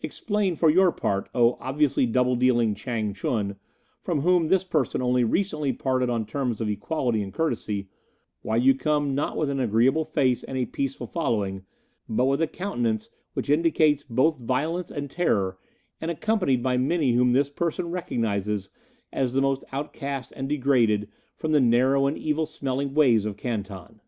[0.00, 3.56] "Explain, for your part, O obviously double dealing Chang ch'un,
[4.00, 7.90] from whom this person only recently parted on terms of equality and courtesy,
[8.40, 11.66] why you come not with an agreeable face and a peaceful following,
[12.08, 15.58] but with a countenance which indicates both violence and terror,
[16.00, 18.70] and accompanied by many whom this person recognizes
[19.12, 24.00] as the most outcast and degraded from the narrow and evil smelling ways of Canton?"